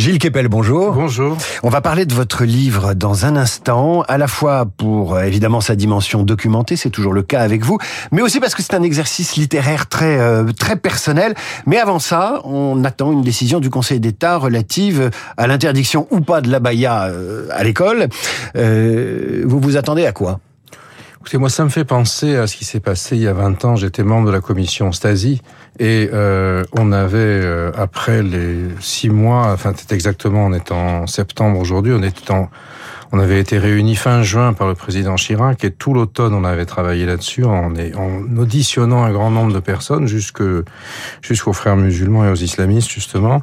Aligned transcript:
Gilles 0.00 0.18
Kepel, 0.18 0.48
bonjour. 0.48 0.94
Bonjour. 0.94 1.36
On 1.62 1.68
va 1.68 1.82
parler 1.82 2.06
de 2.06 2.14
votre 2.14 2.46
livre 2.46 2.94
dans 2.94 3.26
un 3.26 3.36
instant, 3.36 4.00
à 4.08 4.16
la 4.16 4.28
fois 4.28 4.64
pour 4.64 5.14
euh, 5.14 5.24
évidemment 5.24 5.60
sa 5.60 5.76
dimension 5.76 6.22
documentée, 6.22 6.74
c'est 6.76 6.88
toujours 6.88 7.12
le 7.12 7.20
cas 7.20 7.42
avec 7.42 7.62
vous, 7.62 7.76
mais 8.10 8.22
aussi 8.22 8.40
parce 8.40 8.54
que 8.54 8.62
c'est 8.62 8.72
un 8.72 8.82
exercice 8.82 9.36
littéraire 9.36 9.90
très 9.90 10.18
euh, 10.18 10.52
très 10.58 10.76
personnel. 10.76 11.34
Mais 11.66 11.76
avant 11.76 11.98
ça, 11.98 12.40
on 12.44 12.82
attend 12.82 13.12
une 13.12 13.20
décision 13.20 13.60
du 13.60 13.68
Conseil 13.68 14.00
d'État 14.00 14.38
relative 14.38 15.10
à 15.36 15.46
l'interdiction 15.46 16.06
ou 16.10 16.22
pas 16.22 16.40
de 16.40 16.50
l'abaya 16.50 17.02
euh, 17.04 17.48
à 17.52 17.62
l'école. 17.62 18.08
vous 18.54 19.60
vous 19.60 19.76
attendez 19.76 20.06
à 20.06 20.12
quoi? 20.12 20.40
Écoutez, 21.20 21.36
moi, 21.36 21.50
ça 21.50 21.64
me 21.64 21.68
fait 21.68 21.84
penser 21.84 22.36
à 22.36 22.46
ce 22.46 22.56
qui 22.56 22.64
s'est 22.64 22.80
passé 22.80 23.14
il 23.14 23.20
y 23.20 23.28
a 23.28 23.34
20 23.34 23.66
ans. 23.66 23.76
J'étais 23.76 24.02
membre 24.02 24.28
de 24.28 24.32
la 24.32 24.40
commission 24.40 24.90
Stasi 24.90 25.42
et 25.78 26.08
euh, 26.14 26.64
on 26.72 26.92
avait, 26.92 27.18
euh, 27.18 27.70
après 27.76 28.22
les 28.22 28.56
six 28.80 29.10
mois, 29.10 29.52
enfin, 29.52 29.74
c'était 29.76 29.94
exactement, 29.94 30.46
on 30.46 30.54
est 30.54 30.72
en 30.72 31.06
septembre 31.06 31.58
aujourd'hui, 31.58 31.92
on 31.94 32.02
était 32.02 32.30
en, 32.30 32.48
on 33.12 33.18
avait 33.18 33.40
été 33.40 33.58
réunis 33.58 33.96
fin 33.96 34.22
juin 34.22 34.52
par 34.52 34.68
le 34.68 34.74
président 34.74 35.16
Chirac 35.16 35.64
et 35.64 35.70
tout 35.70 35.94
l'automne 35.94 36.34
on 36.34 36.44
avait 36.44 36.66
travaillé 36.66 37.06
là-dessus 37.06 37.44
en, 37.44 37.72
auditionnant 38.36 39.02
un 39.02 39.12
grand 39.12 39.30
nombre 39.30 39.52
de 39.52 39.60
personnes 39.60 40.06
jusqu'aux 40.06 41.52
frères 41.52 41.76
musulmans 41.76 42.24
et 42.24 42.30
aux 42.30 42.34
islamistes 42.34 42.90
justement. 42.90 43.42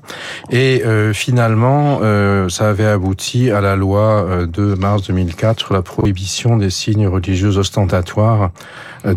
Et 0.52 0.84
euh, 0.85 1.13
finalement, 1.13 1.99
euh, 2.02 2.49
ça 2.49 2.70
avait 2.70 2.85
abouti 2.85 3.52
à 3.52 3.62
la 3.62 3.76
loi 3.76 4.23
euh, 4.23 4.45
de 4.45 4.76
mars 4.76 5.03
2004 5.07 5.59
sur 5.59 5.73
la 5.73 5.81
prohibition 5.81 6.57
des 6.57 6.70
signes 6.70 7.07
religieux 7.07 7.57
ostentatoires 7.57 8.52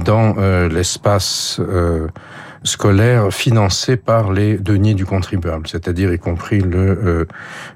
dans 0.05 0.35
l'espace 0.69 1.61
scolaire 2.63 3.33
financé 3.33 3.97
par 3.97 4.33
les 4.33 4.59
deniers 4.59 4.95
du 4.95 5.07
contribuable, 5.07 5.67
c'est-à-dire 5.67 6.13
y 6.13 6.19
compris 6.19 6.61
le 6.61 6.79
euh, 6.79 7.25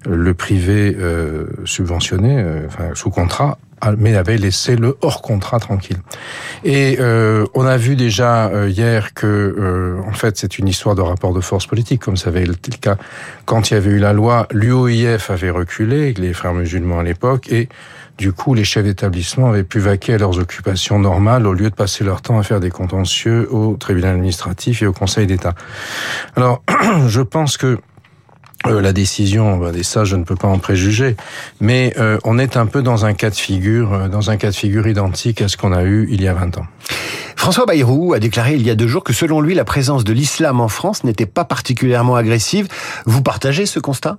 le 0.09 0.35
privé 0.35 0.95
euh, 0.99 1.47
subventionné, 1.65 2.39
euh, 2.39 2.67
enfin 2.67 2.91
sous 2.95 3.11
contrat, 3.11 3.59
mais 3.99 4.17
avait 4.17 4.37
laissé 4.37 4.77
le 4.77 4.97
hors 5.03 5.23
contrat 5.23 5.61
tranquille. 5.61 5.99
Et 6.65 6.99
on 7.01 7.67
a 7.67 7.77
vu 7.77 7.97
déjà 7.97 8.51
hier 8.67 9.15
que, 9.15 10.01
en 10.07 10.13
fait, 10.13 10.37
c'est 10.37 10.59
une 10.59 10.69
histoire 10.69 10.95
de 10.95 11.03
rapport 11.03 11.33
de 11.33 11.41
force 11.41 11.67
politique, 11.67 12.03
comme 12.03 12.17
ça 12.17 12.31
avait 12.31 12.45
été 12.45 12.71
le 12.71 12.79
cas 12.79 12.97
quand 13.45 13.71
il 13.71 13.75
y 13.75 13.77
avait 13.77 13.91
eu 13.91 13.99
la 13.99 14.13
loi. 14.13 14.47
L'UOIF 14.53 15.31
avait 15.31 15.51
reculé, 15.51 16.15
les 16.15 16.33
frères 16.33 16.55
musulmans 16.55 17.01
à 17.01 17.03
l'époque, 17.03 17.51
et 17.51 17.69
du 18.19 18.33
coup, 18.33 18.55
les 18.55 18.65
chefs 18.65 18.85
d'établissement 18.85 19.49
avaient 19.49 19.65
pu 19.65 19.81
vaquer 19.81 20.15
à 20.15 20.19
leurs 20.19 20.39
occupations 20.39 20.99
normales 20.99 21.47
au 21.47 21.53
lieu 21.53 21.69
de 21.69 21.75
passer 21.75 22.05
leur 22.05 22.23
temps 22.23 22.39
à 22.39 22.43
faire 22.45 22.61
des 22.61 22.71
contentieux 22.71 23.53
au 23.53 23.77
tribunal 23.77 24.15
administratif 24.15 24.83
et 24.83 24.87
au 24.87 24.93
Conseil 24.93 25.27
d'État. 25.27 25.55
Alors, 26.37 26.63
je 27.09 27.21
pense 27.21 27.57
que 27.57 27.79
euh, 28.67 28.81
la 28.81 28.93
décision, 28.93 29.59
bah, 29.59 29.73
des 29.73 29.83
ça, 29.83 30.05
je 30.05 30.17
ne 30.17 30.25
peux 30.25 30.37
pas 30.37 30.49
en 30.49 30.59
préjuger, 30.59 31.17
mais 31.61 31.93
euh, 31.99 32.19
on 32.25 32.39
est 32.39 32.57
un 32.57 32.67
peu 32.67 32.83
dans 32.83 33.05
un 33.05 33.13
cas 33.13 33.31
de 33.31 33.35
figure, 33.35 33.93
euh, 33.93 34.09
dans 34.09 34.31
un 34.31 34.37
cas 34.37 34.51
de 34.51 34.55
figure 34.55 34.87
identique 34.87 35.43
à 35.43 35.49
ce 35.49 35.57
qu'on 35.57 35.73
a 35.73 35.85
eu 35.85 36.09
il 36.11 36.23
y 36.23 36.29
a 36.29 36.35
20 36.35 36.59
ans. 36.59 36.67
François 37.37 37.67
Bayrou 37.67 38.15
a 38.15 38.21
déclaré 38.21 38.55
il 38.55 38.63
y 38.63 38.71
a 38.71 38.75
deux 38.75 38.87
jours 38.87 39.05
que 39.05 39.13
selon 39.13 39.43
lui, 39.43 39.55
la 39.55 39.65
présence 39.65 40.05
de 40.05 40.15
l'islam 40.15 40.61
en 40.61 40.69
France 40.69 41.05
n'était 41.05 41.27
pas 41.27 41.45
particulièrement 41.45 42.17
agressive. 42.17 42.69
Vous 43.05 43.21
partagez 43.21 43.67
ce 43.67 43.81
constat? 43.81 44.17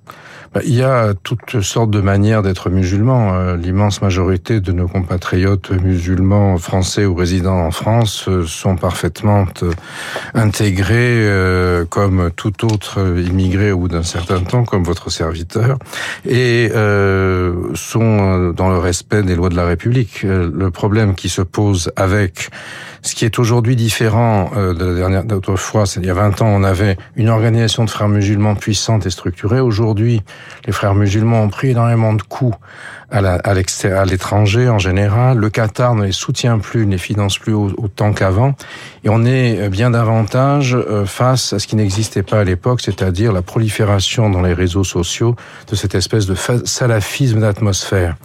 Bah, 0.54 0.62
Il 0.64 0.76
y 0.76 0.84
a 0.84 1.14
toutes 1.24 1.62
sortes 1.62 1.90
de 1.90 2.02
manières 2.02 2.44
d'être 2.44 2.70
musulman. 2.70 3.34
Euh, 3.34 3.58
l'immense 3.58 4.02
majorité 4.02 4.60
de 4.60 4.72
nos 4.72 4.88
compatriotes 4.88 5.72
musulmans 5.72 6.58
français 6.58 7.06
ou 7.06 7.16
résidents 7.16 7.66
en 7.66 7.72
France 7.72 8.28
euh, 8.28 8.46
sont 8.46 8.76
parfaitement 8.76 9.46
euh, 9.64 9.72
intégrés 10.34 11.28
comme 11.90 12.30
tout 12.36 12.66
autre 12.66 13.00
immigré 13.18 13.74
bout 13.74 13.88
d'un 13.88 14.04
certain 14.04 14.35
comme 14.68 14.84
votre 14.84 15.10
serviteur, 15.10 15.78
et 16.28 16.70
sont 17.76 18.50
dans 18.56 18.70
le 18.70 18.78
respect 18.78 19.24
des 19.24 19.36
lois 19.36 19.50
de 19.50 19.56
la 19.56 19.66
République. 19.66 20.24
Le 20.24 20.70
problème 20.72 21.16
qui 21.16 21.30
se 21.30 21.42
pose 21.42 21.92
avec 21.96 22.50
ce 23.06 23.14
qui 23.14 23.24
est 23.26 23.38
aujourd'hui 23.38 23.76
différent 23.76 24.50
euh, 24.56 24.74
de 24.74 24.86
la 24.86 24.94
dernière 24.96 25.24
d'autrefois, 25.24 25.86
c'est 25.86 26.00
il 26.00 26.08
y 26.08 26.10
a 26.10 26.14
20 26.14 26.42
ans, 26.42 26.48
on 26.48 26.64
avait 26.64 26.98
une 27.16 27.30
organisation 27.30 27.86
de 27.86 27.90
frères 27.90 28.10
musulmans 28.10 28.56
puissante 28.56 29.06
et 29.06 29.10
structurée. 29.10 29.60
Aujourd'hui, 29.60 30.24
les 30.66 30.74
frères 30.74 30.96
musulmans 30.96 31.44
ont 31.44 31.50
pris 31.50 31.70
énormément 31.70 32.14
de 32.14 32.24
coups 32.24 32.58
à 33.12 34.06
l'étranger 34.06 34.68
en 34.68 34.80
général. 34.80 35.38
Le 35.38 35.50
Qatar 35.50 35.94
ne 35.96 36.06
les 36.06 36.12
soutient 36.12 36.58
plus, 36.58 36.86
ne 36.88 36.94
les 36.94 36.98
finance 36.98 37.38
plus 37.38 37.54
autant 37.54 38.12
qu'avant. 38.12 38.56
Et 39.04 39.10
on 39.10 39.24
est 39.24 39.60
euh, 39.60 39.70
bien 39.70 39.92
davantage 39.92 40.76
euh, 40.76 41.06
face 41.06 41.54
à 41.54 41.60
ce 41.60 41.68
qui 41.68 41.76
n'existait 41.76 42.24
pas 42.24 42.40
à 42.40 42.44
l'époque, 42.44 42.82
c'est-à-dire 42.82 43.32
la 43.32 43.44
prolifération 43.44 44.30
dans 44.32 44.42
les 44.42 44.54
réseaux 44.54 44.84
sociaux 44.84 45.36
de 45.70 45.76
cette 45.76 45.94
espèce 45.94 46.26
de 46.26 46.36
salafisme 46.66 47.40
d'atmosphère 47.40 48.16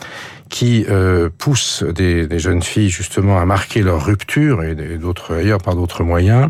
qui 0.51 0.85
euh, 0.91 1.31
pousse 1.39 1.85
des, 1.85 2.27
des, 2.27 2.39
jeunes 2.41 2.63
filles 2.63 2.91
justement 2.91 3.41
à 3.41 3.47
marquer 3.47 3.83
leur 3.83 4.05
rupture 4.05 4.63
et 4.65 4.75
d'autres 4.75 5.37
ailleurs 5.37 5.59
par 5.59 5.77
d'autres 5.77 6.03
moyens 6.03 6.49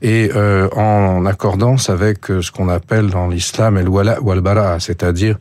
et 0.00 0.30
euh, 0.34 0.68
en 0.70 1.26
accordance 1.26 1.90
avec 1.90 2.30
euh, 2.30 2.40
ce 2.40 2.52
qu'on 2.52 2.68
appelle 2.68 3.10
dans 3.10 3.28
l'islam 3.28 3.76
el 3.76 3.88
wala 3.88 4.22
wal 4.22 4.40
bara 4.40 4.78
c'est-à-dire 4.78 5.36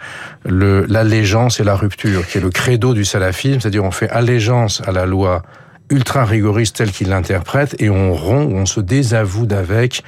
l'allégeance 0.46 1.60
et 1.60 1.64
la 1.64 1.76
rupture 1.76 2.28
qui 2.28 2.40
est 2.40 2.42
le 2.42 2.50
credo 2.50 2.94
du 2.96 3.06
salafisme 3.06 3.60
c'est-à-dire 3.62 3.84
on 3.84 3.92
fait 3.92 4.10
allégeance 4.10 4.82
à 4.86 4.92
la 4.92 5.06
loi 5.06 5.44
ultra 5.92 6.26
rigoriste 6.26 6.78
telle 6.78 6.92
qu'il 6.92 7.10
l'interprète 7.10 7.76
et 7.80 7.90
on 7.90 8.14
rompt, 8.14 8.52
on 8.54 8.66
se 8.66 8.80
désavoue 8.80 9.46
d'avec 9.46 10.04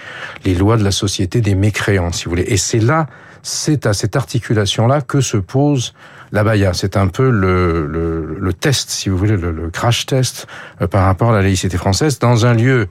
les 0.46 0.56
lois 0.56 0.78
de 0.78 0.84
la 0.84 0.92
société 0.92 1.42
des 1.42 1.56
mécréants, 1.56 2.14
si 2.14 2.24
vous 2.24 2.30
voulez. 2.32 2.46
Et 2.48 2.56
c'est 2.56 2.80
là, 2.80 3.08
c'est 3.42 3.86
à 3.86 3.94
cette 3.94 4.16
articulation-là 4.16 5.02
que 5.02 5.20
se 5.20 5.36
pose 5.36 5.94
la 6.34 6.44
baya. 6.44 6.74
C'est 6.74 6.98
un 6.98 7.08
peu 7.08 7.30
le, 7.30 7.88
le, 7.88 8.38
le, 8.40 8.54
test, 8.54 8.90
si 8.90 9.08
vous 9.08 9.18
voulez, 9.18 9.38
le, 9.38 9.52
le 9.52 9.70
crash 9.70 10.06
test 10.06 10.48
euh, 10.82 10.88
par 10.88 11.06
rapport 11.06 11.30
à 11.30 11.34
la 11.34 11.42
laïcité 11.44 11.78
française 11.78 12.20
dans 12.20 12.46
un 12.46 12.54
lieu 12.54 12.88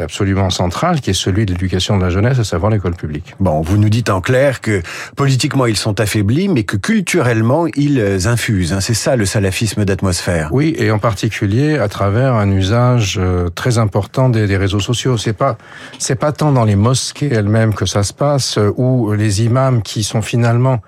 absolument 0.00 0.48
central, 0.50 1.00
qui 1.00 1.10
est 1.10 1.14
celui 1.14 1.44
de 1.44 1.52
l'éducation 1.52 1.98
de 1.98 2.02
la 2.02 2.08
jeunesse, 2.08 2.38
à 2.38 2.44
savoir 2.44 2.72
l'école 2.72 2.94
publique. 2.94 3.34
Bon, 3.40 3.60
vous 3.60 3.76
nous 3.76 3.90
dites 3.90 4.08
en 4.08 4.20
clair 4.22 4.60
que 4.60 4.80
politiquement 5.16 5.66
ils 5.66 5.76
sont 5.76 6.00
affaiblis, 6.00 6.48
mais 6.48 6.62
que 6.62 6.76
culturellement 6.76 7.66
ils 7.76 8.26
infusent. 8.26 8.72
Hein. 8.72 8.80
C'est 8.80 8.94
ça 8.94 9.16
le 9.16 9.26
salafisme 9.26 9.84
d'atmosphère. 9.84 10.48
Oui, 10.52 10.74
et 10.78 10.90
en 10.90 10.98
particulier 10.98 11.78
à 11.78 11.88
travers 11.88 12.34
un 12.34 12.50
usage 12.50 13.18
euh, 13.20 13.50
très 13.50 13.76
important 13.76 14.30
des, 14.30 14.46
des 14.46 14.56
réseaux 14.56 14.80
sociaux. 14.80 15.18
C'est 15.18 15.34
pas, 15.34 15.58
c'est 15.98 16.16
pas 16.16 16.32
tant 16.32 16.52
dans 16.52 16.64
les 16.64 16.76
mosquées 16.76 17.30
elles-mêmes 17.30 17.74
que 17.74 17.84
ça 17.84 18.02
se 18.02 18.14
passe, 18.14 18.56
euh, 18.56 18.72
où 18.76 19.12
les 19.12 19.42
imams 19.44 19.82
qui 19.82 20.04
sont 20.04 20.22
finalement 20.22 20.80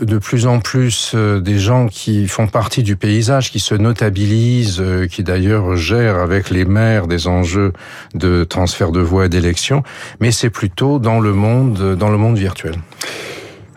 de 0.00 0.18
plus 0.18 0.46
en 0.46 0.60
plus 0.60 1.12
euh, 1.14 1.40
des 1.40 1.58
gens 1.58 1.86
qui 1.86 2.26
font 2.28 2.46
partie 2.46 2.82
du 2.82 2.96
paysage, 2.96 3.50
qui 3.50 3.60
se 3.60 3.74
notabilisent, 3.74 4.80
euh, 4.80 5.06
qui 5.06 5.22
d'ailleurs 5.22 5.76
gèrent 5.76 6.18
avec 6.18 6.50
les 6.50 6.64
maires 6.64 7.06
des 7.06 7.26
enjeux 7.26 7.72
de 8.14 8.44
transfert 8.44 8.92
de 8.92 9.00
voix 9.00 9.26
et 9.26 9.28
d'élection, 9.28 9.82
mais 10.20 10.30
c'est 10.30 10.50
plutôt 10.50 10.98
dans 10.98 11.20
le 11.20 11.32
monde, 11.32 11.96
dans 11.96 12.10
le 12.10 12.16
monde 12.16 12.38
virtuel. 12.38 12.74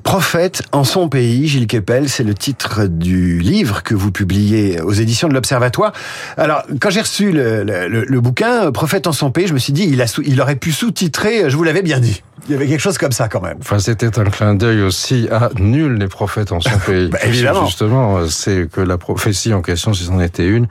Prophète 0.05 0.61
en 0.71 0.83
son 0.83 1.09
pays, 1.09 1.47
Gilles 1.47 1.65
Kepel, 1.65 2.09
c'est 2.09 2.23
le 2.23 2.35
titre 2.35 2.85
du 2.85 3.39
livre 3.39 3.81
que 3.81 3.95
vous 3.95 4.11
publiez 4.11 4.79
aux 4.79 4.93
éditions 4.93 5.27
de 5.27 5.33
l'Observatoire. 5.33 5.93
Alors, 6.37 6.61
quand 6.79 6.91
j'ai 6.91 7.01
reçu 7.01 7.31
le, 7.31 7.63
le, 7.63 7.87
le, 7.87 8.21
bouquin 8.21 8.71
Prophète 8.71 9.07
en 9.07 9.11
son 9.13 9.31
pays, 9.31 9.47
je 9.47 9.53
me 9.55 9.57
suis 9.57 9.73
dit, 9.73 9.87
il, 9.91 10.03
a 10.03 10.05
il 10.23 10.39
aurait 10.39 10.57
pu 10.57 10.71
sous-titrer, 10.71 11.49
je 11.49 11.57
vous 11.57 11.63
l'avais 11.63 11.81
bien 11.81 11.99
dit. 11.99 12.21
Il 12.47 12.51
y 12.51 12.55
avait 12.55 12.67
quelque 12.67 12.81
chose 12.81 12.99
comme 12.99 13.13
ça 13.13 13.27
quand 13.29 13.41
même. 13.41 13.57
Enfin, 13.59 13.79
c'était 13.79 14.19
un 14.19 14.25
clin 14.25 14.53
d'œil 14.53 14.83
aussi 14.83 15.27
à 15.31 15.49
nul 15.57 15.95
les 15.95 16.07
prophètes 16.07 16.51
en 16.51 16.61
son 16.61 16.77
pays. 16.85 17.09
bah, 17.09 17.17
évidemment. 17.23 17.65
Justement, 17.65 18.27
c'est 18.27 18.69
que 18.71 18.81
la 18.81 18.99
prophétie 18.99 19.55
en 19.55 19.63
question, 19.63 19.95
si 19.95 20.05
c'en 20.05 20.19
était 20.21 20.47
une, 20.47 20.67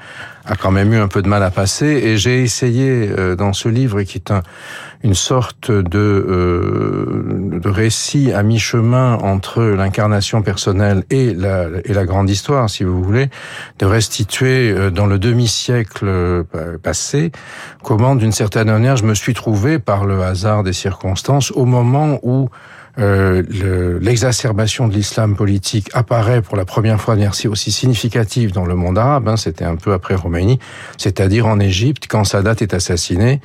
a 0.46 0.56
quand 0.56 0.70
même 0.70 0.92
eu 0.92 0.98
un 0.98 1.08
peu 1.08 1.22
de 1.22 1.28
mal 1.28 1.42
à 1.42 1.50
passer. 1.50 1.86
Et 1.86 2.16
j'ai 2.16 2.42
essayé 2.42 3.08
euh, 3.10 3.36
dans 3.36 3.52
ce 3.52 3.68
livre, 3.68 4.02
qui 4.02 4.18
est 4.18 4.30
un, 4.30 4.42
une 5.04 5.14
sorte 5.14 5.70
de, 5.70 5.98
euh, 5.98 7.58
de 7.60 7.68
récit 7.68 8.32
à 8.32 8.42
mi-chemin 8.42 9.16
entre 9.16 9.62
l'incarnation 9.62 10.40
personnelle 10.40 11.04
et 11.10 11.34
la, 11.34 11.66
et 11.84 11.92
la 11.92 12.06
grande 12.06 12.30
histoire, 12.30 12.70
si 12.70 12.84
vous 12.84 13.02
voulez, 13.02 13.28
de 13.78 13.84
restituer 13.84 14.70
euh, 14.70 14.90
dans 14.90 15.04
le 15.04 15.18
demi-siècle 15.18 16.06
euh, 16.08 16.42
passé 16.82 17.32
comment, 17.82 18.16
d'une 18.16 18.32
certaine 18.32 18.68
manière, 18.68 18.96
je 18.96 19.04
me 19.04 19.14
suis 19.14 19.34
trouvé 19.34 19.78
par 19.78 20.06
le 20.06 20.22
hasard 20.22 20.62
des 20.62 20.72
circonstances 20.72 21.50
au 21.50 21.66
moment 21.66 22.18
où 22.22 22.48
euh, 22.98 23.42
l'exacerbation 24.00 24.86
de 24.86 24.94
l'islam 24.94 25.34
politique 25.34 25.90
apparaît 25.94 26.42
pour 26.42 26.56
la 26.56 26.64
première 26.64 27.00
fois 27.00 27.16
de 27.16 27.48
aussi 27.48 27.72
significative 27.72 28.52
dans 28.52 28.66
le 28.66 28.74
monde 28.76 28.98
arabe, 28.98 29.28
hein, 29.28 29.36
c'était 29.36 29.64
un 29.64 29.76
peu 29.76 29.92
après 29.92 30.14
Roumanie, 30.14 30.60
c'est-à-dire 30.96 31.46
en 31.46 31.58
Égypte, 31.58 32.06
quand 32.08 32.24
Sadat 32.24 32.56
est 32.60 32.72
assassiné, 32.72 33.40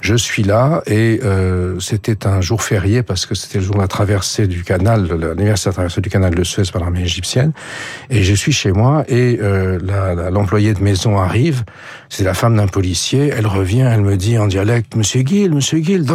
Je 0.00 0.14
suis 0.14 0.42
là 0.42 0.82
et 0.86 1.20
euh, 1.24 1.78
c'était 1.80 2.26
un 2.26 2.40
jour 2.40 2.62
férié 2.62 3.02
parce 3.02 3.26
que 3.26 3.34
c'était 3.34 3.58
le 3.58 3.64
jour 3.64 3.74
de 3.74 3.80
la 3.80 3.88
traversée 3.88 4.46
du 4.46 4.62
canal, 4.62 5.06
l'anniversaire 5.08 5.72
de 5.72 5.74
la 5.74 5.74
traversée 5.74 6.00
du 6.00 6.10
canal 6.10 6.34
de 6.34 6.44
Suez 6.44 6.64
par 6.72 6.82
l'armée 6.82 7.02
égyptienne. 7.02 7.52
Et 8.10 8.22
je 8.22 8.34
suis 8.34 8.52
chez 8.52 8.72
moi 8.72 9.04
et 9.08 9.38
euh, 9.40 9.78
l'employé 10.30 10.74
de 10.74 10.82
maison 10.82 11.18
arrive. 11.18 11.64
C'est 12.08 12.24
la 12.24 12.34
femme 12.34 12.56
d'un 12.56 12.68
policier. 12.68 13.32
Elle 13.36 13.46
revient, 13.46 13.88
elle 13.90 14.02
me 14.02 14.16
dit 14.16 14.38
en 14.38 14.46
dialecte, 14.46 14.96
Monsieur 14.96 15.22
Gil, 15.24 15.52
Monsieur 15.52 15.78
Gil, 15.78 16.04
ce 16.06 16.14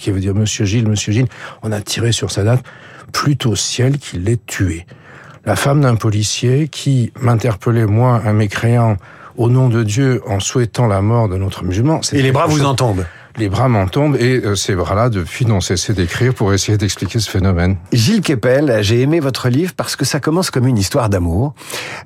qui 0.00 0.10
veut 0.10 0.20
dire 0.20 0.34
Monsieur 0.34 0.64
Gilles, 0.64 0.88
Monsieur 0.88 1.12
Gilles, 1.12 1.28
on 1.62 1.72
a 1.72 1.80
tiré 1.80 2.12
sur 2.12 2.30
Sadat 2.30 2.58
plutôt 3.12 3.50
au 3.52 3.56
ciel 3.56 3.98
qu'il 3.98 4.24
l'ait 4.24 4.40
tué. 4.44 4.86
La 5.46 5.56
femme 5.56 5.82
d'un 5.82 5.96
policier 5.96 6.68
qui 6.68 7.12
m'interpellait, 7.20 7.84
moi, 7.86 8.22
un 8.24 8.32
mécréant, 8.32 8.96
au 9.36 9.48
nom 9.48 9.68
de 9.68 9.82
Dieu, 9.82 10.22
en 10.26 10.40
souhaitant 10.40 10.86
la 10.86 11.02
mort 11.02 11.28
de 11.28 11.36
notre 11.36 11.64
musulman. 11.64 12.00
Et 12.12 12.22
les 12.22 12.32
bras 12.32 12.46
vous 12.46 12.64
en 12.64 12.74
tombent 12.74 13.04
les 13.36 13.48
bras 13.48 13.68
m'en 13.68 13.86
tombent 13.86 14.16
et 14.16 14.40
euh, 14.44 14.54
ces 14.54 14.74
bras-là, 14.74 15.08
depuis, 15.08 15.44
n'ont 15.46 15.60
cessé 15.60 15.92
d'écrire 15.92 16.34
pour 16.34 16.52
essayer 16.52 16.78
d'expliquer 16.78 17.18
ce 17.18 17.28
phénomène. 17.28 17.76
Gilles 17.92 18.20
Kepel, 18.20 18.78
j'ai 18.82 19.00
aimé 19.00 19.20
votre 19.20 19.48
livre 19.48 19.72
parce 19.76 19.96
que 19.96 20.04
ça 20.04 20.20
commence 20.20 20.50
comme 20.50 20.66
une 20.66 20.78
histoire 20.78 21.08
d'amour, 21.08 21.54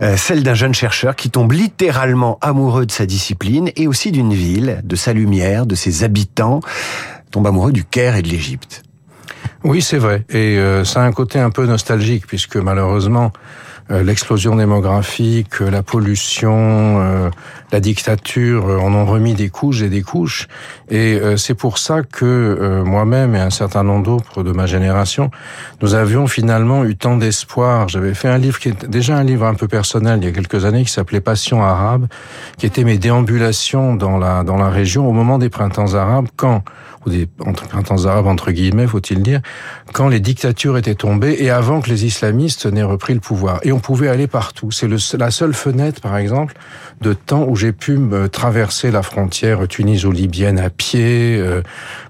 euh, 0.03 0.17
celle 0.17 0.43
d'un 0.43 0.55
jeune 0.55 0.75
chercheur 0.75 1.17
qui 1.17 1.31
tombe 1.31 1.53
littéralement 1.53 2.39
amoureux 2.41 2.87
de 2.87 2.93
sa 2.93 3.07
discipline 3.07 3.71
et 3.77 3.87
aussi 3.87 4.11
d'une 4.11 4.33
ville, 4.33 4.81
de 4.85 4.97
sa 4.97 5.13
lumière, 5.13 5.67
de 5.67 5.75
ses 5.75 6.05
habitants, 6.05 6.61
tombe 7.31 7.47
amoureux 7.47 7.73
du 7.73 7.85
Caire 7.85 8.17
et 8.17 8.23
de 8.23 8.29
l'Égypte. 8.29 8.83
Oui, 9.65 9.83
c'est 9.83 9.99
vrai. 9.99 10.25
Et 10.31 10.57
euh, 10.57 10.85
ça 10.85 11.03
a 11.03 11.05
un 11.05 11.13
côté 11.13 11.39
un 11.39 11.51
peu 11.51 11.67
nostalgique, 11.67 12.27
puisque 12.27 12.57
malheureusement, 12.57 13.33
euh, 13.35 13.68
l'explosion 13.91 14.57
démographique, 14.57 15.61
la 15.61 15.83
pollution, 15.83 17.01
euh, 17.01 17.31
la 17.73 17.81
dictature 17.81 18.65
en 18.67 18.95
ont 18.95 19.05
remis 19.05 19.35
des 19.35 19.49
couches 19.49 19.83
et 19.83 19.89
des 19.89 20.03
couches. 20.03 20.49
Et 20.91 21.21
c'est 21.37 21.55
pour 21.55 21.79
ça 21.79 22.03
que 22.03 22.83
moi-même 22.85 23.35
et 23.35 23.41
un 23.41 23.51
certain 23.51 23.83
nombre 23.83 24.05
d'autres 24.05 24.43
de 24.43 24.53
ma 24.53 24.67
génération, 24.67 25.31
nous 25.83 25.95
avions 25.95 26.27
finalement 26.27 26.85
eu 26.85 26.97
tant 26.97 27.17
d'espoir. 27.17 27.89
J'avais 27.89 28.15
fait 28.15 28.29
un 28.29 28.39
livre 28.39 28.59
qui 28.59 28.71
est 28.71 28.87
déjà 28.87 29.17
un 29.17 29.25
livre 29.25 29.45
un 29.47 29.55
peu 29.55 29.69
personnel 29.69 30.19
il 30.23 30.25
y 30.25 30.29
a 30.29 30.33
quelques 30.33 30.65
années, 30.65 30.85
qui 30.85 30.93
s'appelait 30.93 31.21
Passion 31.21 31.63
arabe, 31.63 32.07
qui 32.57 32.67
était 32.67 32.85
mes 32.85 32.99
déambulations 32.99 33.95
dans 33.95 34.17
la 34.17 34.45
dans 34.45 34.57
la 34.57 34.71
région 34.71 35.09
au 35.09 35.13
moment 35.13 35.39
des 35.39 35.51
printemps 35.51 35.95
arabes, 35.95 36.29
quand 36.37 36.63
ou 37.07 37.11
des 37.11 37.27
printemps 37.27 38.07
arabes 38.07 38.27
entre 38.27 38.51
guillemets, 38.51 38.87
faut-il 38.87 39.23
dire, 39.23 39.41
quand 39.93 40.09
les 40.09 40.21
dictatures 40.21 40.77
étaient 40.79 40.97
tombées 40.97 41.37
et 41.39 41.51
avant 41.51 41.81
que 41.81 41.89
les 41.91 42.05
islamistes 42.05 42.67
n'aient 42.67 42.83
repris 42.83 43.15
le 43.15 43.21
pouvoir. 43.21 43.61
Et 43.63 43.73
on 43.73 43.79
pouvait 43.79 44.09
aller 44.09 44.27
partout. 44.27 44.71
C'est 44.71 44.89
la 45.19 45.31
seule 45.31 45.55
fenêtre, 45.55 46.01
par 46.01 46.17
exemple, 46.17 46.55
de 47.01 47.13
temps 47.13 47.45
où 47.49 47.55
j'ai 47.59 47.73
pu 47.73 47.99
me 47.99 48.29
traverser 48.29 48.91
la 48.91 49.03
frontière 49.03 49.67
tuniso-libyenne 49.67 50.59
à 50.61 50.71
pied, 50.71 51.37
euh, 51.39 51.63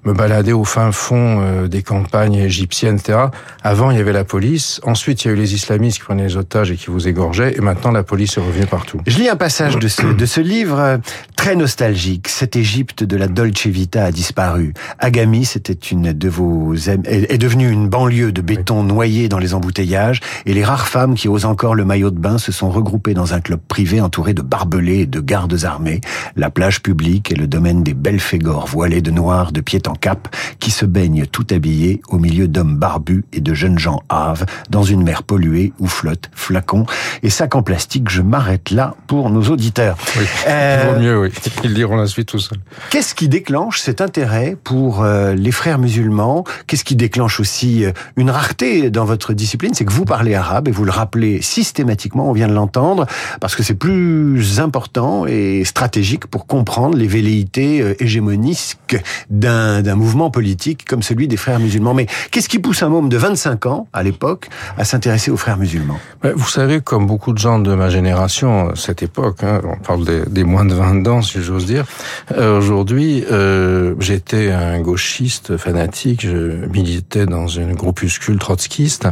me 0.04 0.12
balader 0.12 0.52
au 0.52 0.64
fin 0.64 0.92
fond 0.92 1.40
euh, 1.40 1.68
des 1.68 1.82
campagnes 1.82 2.34
égyptiennes, 2.34 2.96
etc. 2.96 3.18
Avant, 3.62 3.90
il 3.90 3.96
y 3.96 4.00
avait 4.00 4.12
la 4.12 4.24
police. 4.24 4.80
Ensuite, 4.84 5.24
il 5.24 5.28
y 5.28 5.30
a 5.30 5.34
eu 5.34 5.36
les 5.36 5.54
islamistes 5.54 5.98
qui 5.98 6.04
prenaient 6.04 6.26
les 6.26 6.36
otages 6.36 6.70
et 6.70 6.76
qui 6.76 6.90
vous 6.90 7.08
égorgeaient. 7.08 7.56
Et 7.56 7.60
maintenant, 7.60 7.92
la 7.92 8.02
police 8.02 8.36
est 8.36 8.40
revenue 8.40 8.66
partout. 8.66 9.00
Je 9.06 9.16
lis 9.18 9.28
un 9.28 9.36
passage 9.36 9.78
de 9.78 9.88
ce, 9.88 10.02
de 10.02 10.26
ce 10.26 10.40
livre 10.40 10.78
euh, 10.78 10.98
très 11.34 11.56
nostalgique. 11.56 12.28
Cette 12.28 12.54
Égypte 12.54 13.02
de 13.02 13.16
la 13.16 13.26
Dolce 13.26 13.66
Vita 13.66 14.04
a 14.04 14.12
disparu. 14.12 14.74
Agami, 14.98 15.46
c'était 15.46 15.72
une 15.72 16.12
de 16.12 16.28
vos 16.28 16.74
est 16.76 17.38
devenue 17.38 17.70
une 17.70 17.88
banlieue 17.88 18.32
de 18.32 18.42
béton 18.42 18.82
noyé 18.82 19.28
dans 19.28 19.38
les 19.38 19.54
embouteillages. 19.54 20.20
Et 20.44 20.52
les 20.52 20.64
rares 20.64 20.88
femmes 20.88 21.14
qui 21.14 21.28
osent 21.28 21.46
encore 21.46 21.74
le 21.74 21.86
maillot 21.86 22.10
de 22.10 22.18
bain 22.18 22.36
se 22.36 22.52
sont 22.52 22.70
regroupées 22.70 23.14
dans 23.14 23.32
un 23.32 23.40
club 23.40 23.60
privé 23.66 24.00
entouré 24.00 24.34
de 24.34 24.42
barbelés 24.42 25.00
et 25.00 25.06
de 25.06 25.20
gardes 25.20 25.37
armés. 25.64 26.00
La 26.36 26.50
plage 26.50 26.82
publique 26.82 27.30
est 27.32 27.36
le 27.36 27.46
domaine 27.46 27.82
des 27.82 27.94
belles 27.94 28.20
fégores 28.20 28.66
voilées 28.66 29.02
de 29.02 29.10
noir 29.10 29.52
de 29.52 29.60
pied 29.60 29.80
en 29.86 29.94
cap 29.94 30.34
qui 30.58 30.70
se 30.70 30.84
baignent 30.84 31.26
tout 31.26 31.46
habillés 31.50 32.00
au 32.08 32.18
milieu 32.18 32.48
d'hommes 32.48 32.76
barbus 32.76 33.24
et 33.32 33.40
de 33.40 33.54
jeunes 33.54 33.78
gens 33.78 34.02
haves 34.08 34.46
dans 34.70 34.82
une 34.82 35.02
mer 35.02 35.22
polluée 35.22 35.72
où 35.78 35.86
flottent 35.86 36.30
flacons 36.32 36.86
et 37.22 37.30
sacs 37.30 37.54
en 37.54 37.62
plastique. 37.62 38.08
Je 38.08 38.22
m'arrête 38.22 38.70
là 38.70 38.94
pour 39.06 39.30
nos 39.30 39.42
auditeurs. 39.42 39.96
Oui, 40.16 40.24
euh... 40.48 40.92
vaut 40.92 41.00
mieux, 41.00 41.20
oui. 41.20 41.28
Ils 41.64 41.72
liront 41.72 41.96
la 41.96 42.06
suite 42.06 42.28
tout 42.28 42.38
seul. 42.38 42.58
Qu'est-ce 42.90 43.14
qui 43.14 43.28
déclenche 43.28 43.80
cet 43.80 44.00
intérêt 44.00 44.56
pour 44.62 45.02
euh, 45.02 45.34
les 45.34 45.52
frères 45.52 45.78
musulmans? 45.78 46.44
Qu'est-ce 46.66 46.84
qui 46.84 46.96
déclenche 46.96 47.40
aussi 47.40 47.84
euh, 47.84 47.92
une 48.16 48.30
rareté 48.30 48.90
dans 48.90 49.04
votre 49.04 49.32
discipline? 49.32 49.74
C'est 49.74 49.84
que 49.84 49.92
vous 49.92 50.04
parlez 50.04 50.34
arabe 50.34 50.68
et 50.68 50.70
vous 50.70 50.84
le 50.84 50.90
rappelez 50.90 51.42
systématiquement, 51.42 52.28
on 52.28 52.32
vient 52.32 52.48
de 52.48 52.54
l'entendre, 52.54 53.06
parce 53.40 53.54
que 53.54 53.62
c'est 53.62 53.74
plus 53.74 54.60
important 54.60 55.26
et 55.28 55.64
stratégique 55.64 56.26
pour 56.26 56.46
comprendre 56.46 56.96
les 56.96 57.06
velléités 57.06 57.80
euh, 57.80 58.02
hégémonisques 58.02 59.00
d'un 59.30 59.94
mouvement 59.94 60.30
politique 60.30 60.84
comme 60.84 61.02
celui 61.02 61.28
des 61.28 61.36
frères 61.36 61.60
musulmans. 61.60 61.94
Mais 61.94 62.06
qu'est-ce 62.30 62.48
qui 62.48 62.58
pousse 62.58 62.82
un 62.82 62.92
homme 62.92 63.08
de 63.08 63.16
25 63.16 63.66
ans, 63.66 63.88
à 63.92 64.02
l'époque, 64.02 64.48
à 64.76 64.84
s'intéresser 64.84 65.30
aux 65.30 65.36
frères 65.36 65.58
musulmans? 65.58 65.98
Vous 66.22 66.48
savez, 66.48 66.80
comme 66.80 67.06
beaucoup 67.06 67.32
de 67.32 67.38
gens 67.38 67.58
de 67.58 67.74
ma 67.74 67.88
génération, 67.88 68.74
cette 68.74 69.02
époque, 69.02 69.42
hein, 69.42 69.60
on 69.64 69.76
parle 69.76 70.04
des, 70.28 70.44
moins 70.44 70.64
de 70.64 70.74
20 70.74 71.06
ans, 71.08 71.22
si 71.22 71.42
j'ose 71.42 71.66
dire, 71.66 71.84
euh, 72.32 72.58
aujourd'hui, 72.58 73.24
euh, 73.30 73.94
j'étais 74.00 74.50
un 74.50 74.80
gauchiste 74.80 75.56
fanatique, 75.56 76.22
je 76.22 76.66
militais 76.66 77.26
dans 77.26 77.58
un 77.58 77.72
groupuscule 77.72 78.38
trotskiste, 78.38 79.08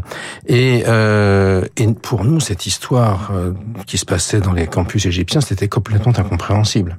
et, 0.46 0.84
pour 2.02 2.24
nous, 2.24 2.40
cette 2.40 2.66
histoire 2.66 3.32
qui 3.86 3.98
se 3.98 4.04
passait 4.04 4.40
dans 4.40 4.52
les 4.52 4.66
campus 4.66 5.06
égyptiens, 5.06 5.40
c'était 5.40 5.68
complètement 5.68 6.05
incompréhensible. 6.14 6.98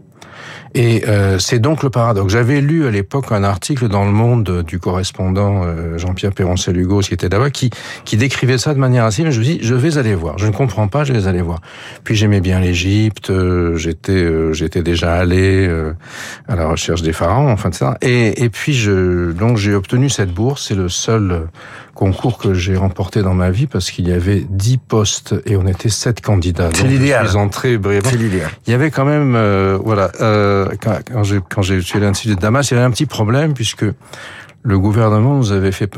Et 0.76 1.06
euh, 1.08 1.40
c'est 1.40 1.60
donc 1.60 1.82
le 1.82 1.90
paradoxe. 1.90 2.34
J'avais 2.34 2.62
lu 2.62 2.86
à 2.86 2.92
l'époque 2.92 3.32
un 3.32 3.44
article 3.44 3.88
dans 3.88 4.06
Le 4.06 4.12
Monde 4.12 4.64
du 4.68 4.80
correspondant 4.80 5.64
euh, 5.64 5.98
Jean-Pierre 5.98 6.34
Perroncel-Hugo, 6.34 7.00
qui 7.00 7.14
était 7.14 7.30
là-bas, 7.30 7.50
qui, 7.50 7.70
qui 8.06 8.18
décrivait 8.18 8.58
ça 8.58 8.74
de 8.74 8.80
manière 8.80 9.06
assez... 9.06 9.30
Je 9.32 9.40
me 9.40 9.44
dis, 9.44 9.60
je 9.62 9.74
vais 9.74 9.98
aller 9.98 10.14
voir. 10.14 10.38
Je 10.38 10.46
ne 10.46 10.52
comprends 10.52 10.88
pas, 10.88 11.04
je 11.04 11.14
vais 11.14 11.28
aller 11.28 11.42
voir. 11.42 11.62
Puis 12.04 12.16
j'aimais 12.16 12.42
bien 12.42 12.60
l'Égypte, 12.60 13.30
euh, 13.30 13.76
j'étais 13.76 14.28
j'étais 14.54 14.84
déjà 14.84 15.14
allé 15.14 15.68
à 16.48 16.56
la 16.56 16.68
recherche 16.68 17.02
des 17.02 17.14
pharaons, 17.14 17.52
enfin 17.52 17.70
de 17.70 17.76
ça. 17.76 17.98
Et, 18.02 18.44
et 18.44 18.50
puis 18.50 18.74
je 18.74 19.32
donc 19.32 19.58
j'ai 19.58 19.74
obtenu 19.74 20.10
cette 20.10 20.34
bourse. 20.34 20.68
C'est 20.68 20.76
le 20.76 20.90
seul 20.90 21.48
concours 21.98 22.38
que 22.38 22.54
j'ai 22.54 22.78
remporté 22.78 23.24
dans 23.24 23.34
ma 23.34 23.50
vie 23.50 23.66
parce 23.66 23.90
qu'il 23.90 24.08
y 24.08 24.14
avait 24.14 24.46
dix 24.50 24.78
postes 24.78 25.36
et 25.46 25.58
on 25.58 25.66
était 25.66 25.90
sept 25.90 26.22
candidats. 26.22 26.70
C'est 26.74 26.88
l'idéal. 26.88 27.26
Je 27.26 27.32
suis 27.32 27.38
entré 27.40 27.78
brièvement. 27.78 28.10
C'est 28.10 28.18
l'idéal. 28.18 28.50
Il 28.68 28.72
y 28.72 28.74
avait 28.74 28.92
quand 28.92 29.04
même, 29.04 29.36
euh, 29.36 29.80
voilà, 29.84 30.12
euh, 30.22 30.70
quand, 30.82 31.00
quand 31.12 31.24
j'ai 31.24 31.40
quand 31.50 31.64
j'ai 31.64 31.78
étudié 31.78 32.00
l'Institut 32.00 32.36
de 32.36 32.40
Damas, 32.40 32.70
il 32.70 32.76
y 32.76 32.78
avait 32.78 32.86
un 32.86 32.92
petit 32.92 33.08
problème 33.08 33.54
puisque 33.54 33.86
le 34.68 34.78
gouvernement 34.78 35.38
nous 35.38 35.54
avait 35.54 35.72
fait 35.72 35.90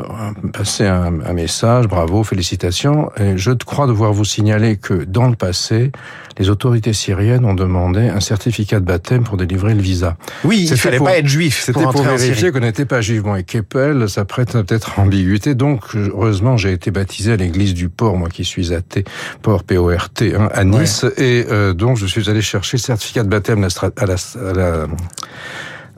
passer 0.54 0.86
un, 0.86 1.10
message, 1.34 1.88
bravo, 1.88 2.24
félicitations. 2.24 3.10
Et 3.18 3.36
je 3.36 3.50
crois 3.52 3.88
devoir 3.88 4.14
vous 4.14 4.26
signaler 4.26 4.78
que 4.78 4.94
dans 4.94 5.28
le 5.28 5.36
passé, 5.36 5.92
les 6.38 6.52
autorités 6.52 6.94
syriennes 6.94 7.46
ont 7.46 7.56
demandé 7.56 8.10
un 8.10 8.20
certificat 8.20 8.80
de 8.80 8.86
baptême 8.86 9.24
pour 9.24 9.38
délivrer 9.38 9.74
le 9.74 9.82
visa. 9.82 10.18
Oui, 10.44 10.68
il 10.70 10.78
fallait 10.78 11.00
pas 11.00 11.18
être 11.18 11.26
juif. 11.26 11.64
C'était 11.66 11.82
pour, 11.82 12.04
vérifier 12.04 12.52
qu'on 12.52 12.60
n'était 12.60 12.86
pas 12.86 13.02
juif. 13.02 13.24
Bon, 13.24 13.36
et 13.36 13.44
Keppel, 13.44 14.08
ça 14.08 14.24
prête 14.24 14.52
peut-être 14.52 15.00
ambiguïté. 15.00 15.56
Donc, 15.56 15.96
heureusement, 15.96 16.56
j'ai 16.56 16.72
été 16.72 16.92
baptisé 16.92 17.34
à 17.34 17.38
l'église 17.38 17.74
du 17.74 17.90
port, 17.90 18.18
moi 18.18 18.30
qui 18.30 18.46
suis 18.46 18.72
athée, 18.72 19.04
port 19.42 19.64
P-O-R-T, 19.64 20.36
hein, 20.36 20.48
à 20.54 20.64
Nice. 20.64 21.06
Et 21.18 21.48
euh, 21.50 21.74
donc, 21.74 21.98
je 21.98 22.06
suis 22.06 22.30
allé 22.30 22.44
chercher 22.44 22.78
le 22.78 22.84
certificat 22.84 23.24
de 23.24 23.30
baptême 23.30 23.64
à 23.64 24.06
la, 24.06 24.16
à 24.38 24.54
la 24.54 24.88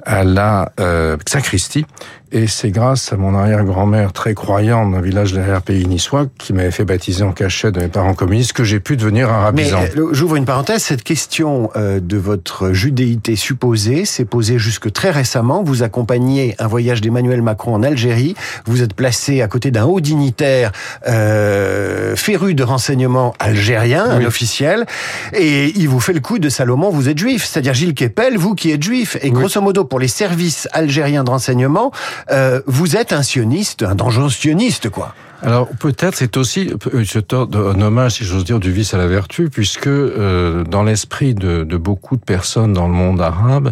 à 0.06 0.24
la 0.24 0.72
euh, 0.80 1.18
sacristie. 1.28 1.86
Et 2.34 2.48
c'est 2.48 2.72
grâce 2.72 3.12
à 3.12 3.18
mon 3.18 3.36
arrière-grand-mère 3.36 4.14
très 4.14 4.34
croyante 4.34 4.94
d'un 4.94 5.02
village 5.02 5.34
de 5.34 5.42
pays 5.60 5.86
niçois 5.86 6.28
qui 6.38 6.54
m'avait 6.54 6.72
fait 6.72 6.86
baptiser 6.86 7.24
en 7.24 7.34
cachette 7.34 7.76
de 7.76 7.82
mes 7.82 7.90
parents 7.90 8.14
communistes 8.14 8.54
que 8.54 8.64
j'ai 8.64 8.80
pu 8.80 8.96
devenir 8.96 9.30
arabisant. 9.30 9.82
Mais 9.82 10.00
euh, 10.00 10.14
j'ouvre 10.14 10.38
une 10.38 10.46
parenthèse, 10.46 10.82
cette 10.82 11.04
question 11.04 11.70
euh, 11.76 12.00
de 12.00 12.18
votre 12.18 12.72
judéité 12.72 13.36
supposée 13.36 14.06
s'est 14.06 14.24
posée 14.24 14.60
jusque 14.60 14.94
très 14.94 15.12
récemment. 15.12 15.62
Vous 15.62 15.84
accompagnez 15.84 16.56
un 16.58 16.68
voyage 16.68 17.02
d'Emmanuel 17.02 17.42
Macron 17.42 17.76
en 17.76 17.84
Algérie. 17.84 18.36
Vous 18.66 18.82
êtes 18.82 18.94
placé 18.94 19.42
à 19.42 19.50
côté 19.50 19.70
d'un 19.70 19.84
haut 19.84 20.00
dignitaire 20.00 20.72
euh, 21.08 22.16
féru 22.16 22.56
de 22.56 22.64
renseignements 22.64 23.34
algériens, 23.40 24.06
un 24.06 24.24
officiel, 24.24 24.86
et 25.34 25.74
il 25.78 25.90
vous 25.90 26.00
fait 26.00 26.14
le 26.14 26.22
coup 26.22 26.40
de 26.40 26.48
Salomon, 26.48 26.92
vous 26.92 27.10
êtes 27.10 27.18
juif. 27.18 27.44
C'est-à-dire 27.44 27.74
Gilles 27.74 27.94
Kepel, 27.94 28.38
vous 28.38 28.56
qui 28.56 28.72
êtes 28.72 28.84
juif. 28.84 29.18
Et 29.22 29.32
grosso 29.32 29.60
modo, 29.60 29.84
pour 29.84 30.00
les 30.00 30.08
services 30.08 30.70
algériens 30.72 31.26
de 31.26 31.30
renseignement, 31.30 31.92
euh, 32.30 32.62
vous 32.68 32.96
êtes 32.96 33.14
un 33.14 33.24
sioniste, 33.24 33.84
un 33.84 33.96
dangereux 33.96 34.30
sioniste, 34.30 34.90
quoi. 34.90 35.16
Alors 35.44 35.68
peut-être 35.80 36.16
c'est 36.16 36.38
aussi 36.38 36.72
un 36.94 37.82
hommage, 37.82 38.12
si 38.14 38.26
j'ose 38.26 38.44
dire, 38.44 38.60
du 38.60 38.72
vice 38.72 38.94
à 38.94 38.98
la 38.98 39.08
vertu, 39.08 39.50
puisque 39.50 39.88
euh, 39.88 40.64
dans 40.64 40.84
l'esprit 40.84 41.34
de, 41.34 41.64
de, 41.64 41.78
beaucoup 41.78 42.16
de 42.16 42.22
personnes 42.22 42.74
dans 42.74 42.88
le 42.88 42.94
monde 42.94 43.20
arabe, 43.22 43.72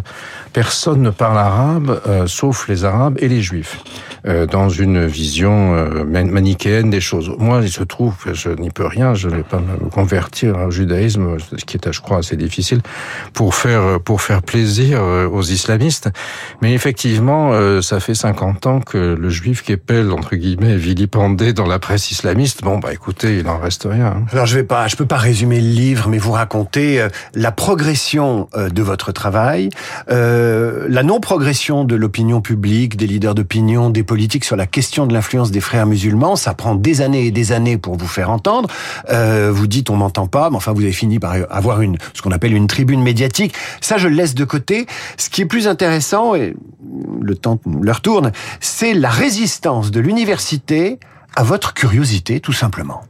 personne 0.52 1.00
ne 1.00 1.10
parle 1.10 1.38
arabe, 1.38 2.00
euh, 2.08 2.26
sauf 2.26 2.66
les 2.68 2.84
Arabes 2.84 3.18
et 3.20 3.28
les 3.28 3.40
Juifs. 3.40 3.78
Dans 4.24 4.68
une 4.68 5.06
vision 5.06 5.86
manichéenne 6.04 6.90
des 6.90 7.00
choses. 7.00 7.30
Moi, 7.38 7.60
il 7.62 7.70
se 7.70 7.82
trouve, 7.82 8.14
je 8.32 8.50
n'y 8.50 8.70
peux 8.70 8.86
rien, 8.86 9.14
je 9.14 9.28
ne 9.28 9.36
vais 9.36 9.42
pas 9.42 9.60
me 9.60 9.88
convertir 9.90 10.56
au 10.58 10.70
judaïsme, 10.70 11.36
ce 11.38 11.64
qui 11.64 11.76
est, 11.76 11.92
je 11.92 12.00
crois, 12.00 12.18
assez 12.18 12.36
difficile, 12.36 12.80
pour 13.32 13.54
faire 13.54 14.00
pour 14.00 14.20
faire 14.20 14.42
plaisir 14.42 15.02
aux 15.32 15.42
islamistes. 15.42 16.10
Mais 16.62 16.74
effectivement, 16.74 17.52
ça 17.82 18.00
fait 18.00 18.14
50 18.14 18.66
ans 18.66 18.80
que 18.80 19.16
le 19.18 19.30
juif 19.30 19.62
Keppel, 19.62 20.10
entre 20.12 20.36
guillemets, 20.36 20.74
est 20.74 20.76
vilipendé 20.76 21.52
dans 21.52 21.66
la 21.66 21.78
presse 21.78 22.10
islamiste. 22.10 22.62
Bon, 22.62 22.78
bah 22.78 22.92
écoutez, 22.92 23.38
il 23.38 23.48
en 23.48 23.58
reste 23.58 23.86
rien. 23.90 24.06
Hein. 24.06 24.24
Alors 24.32 24.46
je 24.46 24.56
vais 24.56 24.64
pas, 24.64 24.88
je 24.88 24.96
peux 24.96 25.06
pas 25.06 25.18
résumer 25.18 25.60
le 25.60 25.70
livre, 25.70 26.08
mais 26.08 26.18
vous 26.18 26.32
raconter 26.32 27.06
la 27.34 27.52
progression 27.52 28.48
de 28.54 28.82
votre 28.82 29.12
travail, 29.12 29.70
euh, 30.10 30.86
la 30.88 31.02
non-progression 31.02 31.84
de 31.84 31.94
l'opinion 31.94 32.40
publique, 32.40 32.96
des 32.96 33.06
leaders 33.06 33.34
d'opinion, 33.34 33.90
des 33.90 34.02
politiques 34.10 34.44
sur 34.44 34.56
la 34.56 34.66
question 34.66 35.06
de 35.06 35.12
l'influence 35.12 35.52
des 35.52 35.60
frères 35.60 35.86
musulmans. 35.86 36.34
Ça 36.34 36.52
prend 36.52 36.74
des 36.74 37.00
années 37.00 37.26
et 37.26 37.30
des 37.30 37.52
années 37.52 37.78
pour 37.78 37.96
vous 37.96 38.08
faire 38.08 38.28
entendre. 38.28 38.68
Euh, 39.08 39.52
vous 39.54 39.68
dites 39.68 39.88
on 39.88 39.94
m'entend 39.94 40.26
pas, 40.26 40.50
mais 40.50 40.56
enfin 40.56 40.72
vous 40.72 40.82
avez 40.82 40.90
fini 40.90 41.20
par 41.20 41.36
avoir 41.48 41.80
une 41.80 41.96
ce 42.12 42.20
qu'on 42.20 42.32
appelle 42.32 42.52
une 42.52 42.66
tribune 42.66 43.04
médiatique. 43.04 43.54
Ça 43.80 43.98
je 43.98 44.08
le 44.08 44.16
laisse 44.16 44.34
de 44.34 44.44
côté. 44.44 44.86
Ce 45.16 45.30
qui 45.30 45.42
est 45.42 45.46
plus 45.46 45.68
intéressant 45.68 46.34
et 46.34 46.56
le 47.22 47.36
temps 47.36 47.60
leur 47.80 48.00
tourne, 48.00 48.32
c'est 48.58 48.94
la 48.94 49.10
résistance 49.10 49.92
de 49.92 50.00
l'université 50.00 50.98
à 51.36 51.44
votre 51.44 51.72
curiosité, 51.72 52.40
tout 52.40 52.52
simplement. 52.52 53.02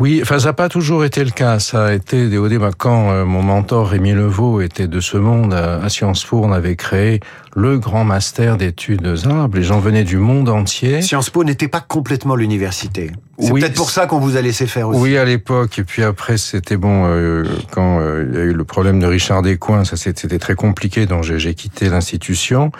Oui, 0.00 0.20
enfin 0.22 0.38
ça 0.38 0.46
n'a 0.46 0.52
pas 0.52 0.68
toujours 0.68 1.04
été 1.04 1.24
le 1.24 1.30
cas. 1.30 1.58
Ça 1.58 1.86
a 1.86 1.92
été 1.92 2.28
des 2.28 2.38
hauts 2.38 2.48
quand 2.76 3.10
euh, 3.10 3.24
mon 3.24 3.42
mentor 3.42 3.88
Rémi 3.88 4.12
Levaux 4.12 4.60
était 4.60 4.86
de 4.86 5.00
ce 5.00 5.16
monde 5.16 5.52
à 5.52 5.88
Sciences 5.88 6.24
Po, 6.24 6.40
on 6.44 6.52
avait 6.52 6.76
créé 6.76 7.20
le 7.56 7.78
grand 7.78 8.04
master 8.04 8.56
d'études 8.56 9.06
arabes. 9.24 9.56
Les 9.56 9.62
gens 9.62 9.80
venaient 9.80 10.04
du 10.04 10.18
monde 10.18 10.48
entier. 10.48 11.02
Sciences 11.02 11.30
Po 11.30 11.42
n'était 11.42 11.66
pas 11.66 11.80
complètement 11.80 12.36
l'université. 12.36 13.10
C'est 13.40 13.52
peut-être 13.52 13.74
pour 13.74 13.90
ça 13.90 14.06
qu'on 14.06 14.18
vous 14.18 14.36
a 14.36 14.42
laissé 14.42 14.66
faire 14.66 14.88
aussi. 14.88 15.00
Oui, 15.00 15.16
à 15.16 15.24
l'époque. 15.24 15.78
Et 15.78 15.84
puis 15.84 16.02
après, 16.02 16.38
c'était 16.38 16.76
bon 16.76 17.04
euh, 17.06 17.44
quand 17.70 18.00
euh, 18.00 18.26
il 18.28 18.36
y 18.36 18.40
a 18.40 18.44
eu 18.44 18.52
le 18.52 18.64
problème 18.64 19.00
de 19.00 19.06
Richard 19.06 19.42
Descoings. 19.42 19.84
Ça, 19.84 19.96
c'était 19.96 20.38
très 20.38 20.54
compliqué. 20.54 21.06
Donc 21.06 21.24
j'ai 21.24 21.54
quitté 21.54 21.88
l'institution 21.88 22.70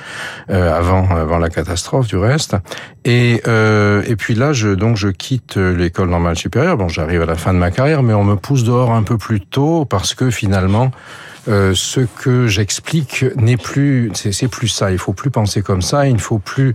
avant 0.48 1.08
avant 1.10 1.38
la 1.38 1.50
catastrophe 1.50 2.06
du 2.06 2.16
reste. 2.16 2.56
Et 3.04 3.42
et 3.44 4.16
puis 4.16 4.34
là, 4.34 4.52
je 4.52 4.68
donc 4.68 4.96
je 4.96 5.08
quitte 5.08 5.56
l'école 5.56 6.10
normale 6.10 6.36
Bon, 6.50 6.88
j'arrive 6.88 7.22
à 7.22 7.26
la 7.26 7.34
fin 7.34 7.52
de 7.52 7.58
ma 7.58 7.70
carrière, 7.70 8.02
mais 8.02 8.14
on 8.14 8.24
me 8.24 8.36
pousse 8.36 8.64
dehors 8.64 8.92
un 8.92 9.02
peu 9.02 9.18
plus 9.18 9.40
tôt 9.40 9.84
parce 9.84 10.14
que 10.14 10.30
finalement, 10.30 10.90
euh, 11.46 11.72
ce 11.74 12.00
que 12.00 12.46
j'explique 12.46 13.24
n'est 13.36 13.58
plus, 13.58 14.10
c'est 14.14 14.48
plus 14.48 14.68
ça. 14.68 14.90
Il 14.90 14.98
faut 14.98 15.12
plus 15.12 15.30
penser 15.30 15.60
comme 15.60 15.82
ça. 15.82 16.06
Il 16.06 16.14
ne 16.14 16.18
faut 16.18 16.38
plus 16.38 16.74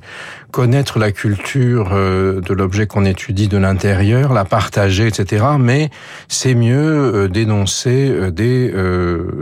connaître 0.54 1.00
la 1.00 1.12
culture 1.12 1.90
euh, 1.92 2.40
de 2.40 2.54
l'objet 2.54 2.88
qu'on 2.88 3.04
étudie 3.04 3.50
de 3.50 3.58
l'intérieur, 3.58 4.32
la 4.32 4.46
partager, 4.46 5.08
etc. 5.08 5.44
Mais 5.60 5.90
c'est 6.30 6.56
mieux 6.56 6.78
euh, 6.78 7.28
d'énoncer 7.28 8.32
des 8.32 8.74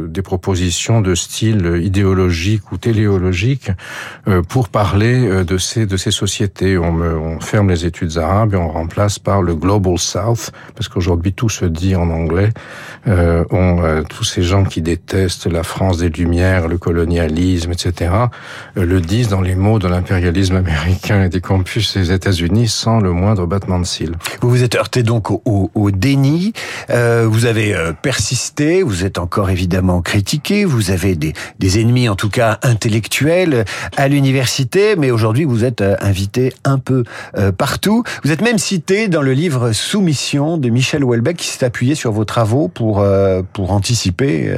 des 0.08 0.22
propositions 0.22 1.02
de 1.02 1.14
style 1.14 1.80
idéologique 1.84 2.72
ou 2.72 2.78
téléologique 2.78 3.72
pour 4.48 4.70
parler 4.70 5.44
de 5.44 5.58
ces 5.58 5.86
de 5.86 5.98
ces 5.98 6.12
sociétés. 6.12 6.78
On, 6.78 6.92
me, 6.92 7.18
on 7.18 7.40
ferme 7.40 7.70
les 7.70 7.86
études 7.86 8.18
arabes 8.18 8.54
et 8.54 8.58
on 8.58 8.70
remplace 8.70 9.20
par 9.20 9.42
le 9.42 9.56
global 9.56 9.98
south 9.98 10.52
parce 10.76 10.88
qu'aujourd'hui 10.88 11.34
tout 11.34 11.50
se 11.50 11.66
dit 11.66 11.96
en 11.96 12.10
anglais. 12.10 12.50
on 13.06 14.04
tous 14.10 14.24
ces 14.24 14.44
gens 14.44 14.64
qui 14.64 14.82
détestent 14.82 15.48
la 15.48 15.64
France 15.64 15.98
des 15.98 16.10
Lumières, 16.10 16.68
le 16.68 16.78
colonialisme, 16.78 17.72
etc., 17.72 18.12
euh, 18.78 18.86
le 18.86 19.02
disent 19.02 19.28
dans 19.28 19.42
les 19.42 19.56
mots 19.56 19.80
de 19.80 19.88
l'impérialisme 19.88 20.56
américain 20.56 21.01
et 21.10 21.30
des 21.30 21.42
campus 21.42 21.98
des 21.98 22.12
États-Unis 22.12 22.68
sans 22.68 23.00
le 23.00 23.12
moindre 23.12 23.46
battement 23.46 23.80
de 23.80 23.86
cils. 23.86 24.16
Vous 24.42 24.50
vous 24.50 24.64
êtes 24.64 24.76
heurté 24.76 25.04
donc 25.04 25.30
au, 25.32 25.92
déni, 25.92 26.54
euh, 26.90 27.28
vous 27.30 27.46
avez 27.46 27.74
euh, 27.74 27.94
persisté, 27.94 28.84
vous 28.84 29.04
êtes 29.04 29.18
encore 29.18 29.50
évidemment 29.50 30.02
critiqué, 30.02 30.66
vous 30.66 30.92
avez 30.92 31.16
des, 31.16 31.34
ennemis 31.80 32.10
en 32.10 32.16
tout 32.16 32.30
cas 32.30 32.60
intellectuels 32.64 33.66
à 33.96 34.08
l'université, 34.08 34.96
mais 34.98 35.12
aujourd'hui 35.12 35.46
vous 35.46 35.64
êtes 35.64 35.82
invité 35.82 36.54
un 36.66 36.78
peu 36.78 37.04
partout. 37.58 38.04
Vous 38.24 38.32
êtes 38.32 38.42
même 38.42 38.58
cité 38.58 39.08
dans 39.08 39.22
le 39.22 39.32
livre 39.32 39.72
Soumission 39.72 40.58
de 40.58 40.70
Michel 40.70 41.04
Houellebecq 41.04 41.38
qui 41.38 41.48
s'est 41.48 41.66
appuyé 41.66 41.96
sur 41.96 42.12
vos 42.12 42.26
travaux 42.26 42.68
pour, 42.68 43.06
pour 43.54 43.72
anticiper 43.72 44.54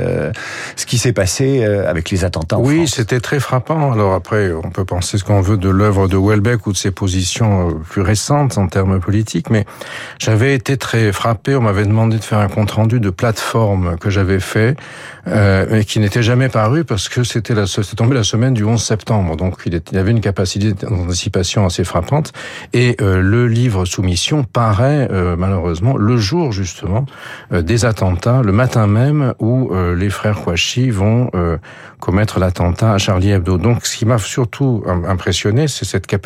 ce 0.75 0.85
qui 0.85 0.97
s'est 0.97 1.13
passé 1.13 1.63
euh, 1.63 1.89
avec 1.89 2.09
les 2.09 2.25
attentats. 2.25 2.57
En 2.57 2.63
oui, 2.63 2.87
c'était 2.87 3.19
très 3.19 3.39
frappant. 3.39 3.91
Alors 3.91 4.13
après, 4.13 4.51
on 4.51 4.69
peut 4.69 4.85
penser 4.85 5.17
ce 5.17 5.23
qu'on 5.23 5.41
veut 5.41 5.57
de 5.57 5.69
l'œuvre 5.69 6.07
de 6.07 6.17
Welbeck 6.33 6.67
ou 6.67 6.71
de 6.71 6.77
ses 6.77 6.91
positions 6.91 7.69
euh, 7.69 7.73
plus 7.89 8.01
récentes 8.01 8.57
en 8.57 8.67
termes 8.67 8.99
politiques, 8.99 9.49
mais 9.49 9.65
j'avais 10.19 10.53
été 10.53 10.77
très 10.77 11.11
frappé. 11.11 11.55
On 11.55 11.61
m'avait 11.61 11.85
demandé 11.85 12.17
de 12.17 12.23
faire 12.23 12.39
un 12.39 12.47
compte 12.47 12.71
rendu 12.71 12.99
de 12.99 13.09
plateforme 13.09 13.97
que 13.97 14.09
j'avais 14.09 14.39
fait, 14.39 14.75
euh, 15.27 15.65
mais 15.69 15.83
qui 15.85 15.99
n'était 15.99 16.23
jamais 16.23 16.49
paru 16.49 16.83
parce 16.83 17.09
que 17.09 17.23
c'était 17.23 17.53
la, 17.53 17.67
c'était 17.67 17.95
tombé 17.95 18.15
la 18.15 18.23
semaine 18.23 18.53
du 18.53 18.63
11 18.63 18.81
septembre. 18.81 19.35
Donc 19.35 19.59
il, 19.65 19.81
il 19.91 19.97
avait 19.97 20.11
une 20.11 20.21
capacité 20.21 20.73
d'anticipation 20.73 21.65
assez 21.65 21.83
frappante. 21.83 22.33
Et 22.73 22.95
le 22.99 23.47
livre 23.47 23.85
Soumission 23.85 24.43
paraît 24.43 25.09
malheureusement 25.37 25.97
le 25.97 26.17
jour 26.17 26.51
justement 26.51 27.05
des 27.51 27.85
attentats, 27.85 28.41
le 28.43 28.51
matin 28.51 28.87
même 28.87 29.33
où 29.39 29.71
les 29.95 30.09
frères 30.09 30.41
Kouachi 30.41 30.89
vont 30.89 31.29
euh, 31.35 31.57
commettre 31.99 32.39
l'attentat 32.39 32.93
à 32.93 32.97
Charlie 32.97 33.31
Hebdo. 33.31 33.57
Donc, 33.57 33.85
ce 33.85 33.97
qui 33.97 34.05
m'a 34.05 34.17
surtout 34.17 34.83
impressionné, 35.07 35.67
c'est 35.67 35.85
cette 35.85 36.05
capacité 36.05 36.22